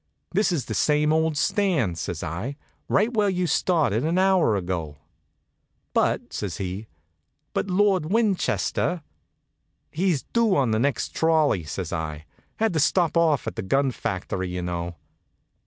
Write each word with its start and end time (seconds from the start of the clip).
"This 0.31 0.51
is 0.51 0.65
the 0.65 0.73
same 0.73 1.13
old 1.13 1.37
stand," 1.37 1.95
says 1.95 2.23
I, 2.23 2.55
"right 2.87 3.13
where 3.13 3.29
you 3.29 3.45
started 3.45 4.03
an 4.03 4.17
hour 4.17 4.55
ago." 4.55 4.97
"But," 5.93 6.33
says 6.33 6.57
he 6.57 6.87
"but 7.53 7.67
Lord 7.69 8.07
Winchester?" 8.11 9.03
"He's 9.91 10.23
due 10.23 10.55
on 10.55 10.71
the 10.71 10.79
next 10.79 11.09
trolley," 11.13 11.65
says 11.65 11.93
I. 11.93 12.25
"Had 12.57 12.73
to 12.73 12.79
stop 12.79 13.15
off 13.15 13.45
at 13.45 13.55
the 13.57 13.61
gun 13.61 13.91
factory, 13.91 14.49
you 14.49 14.63
know." 14.63 14.95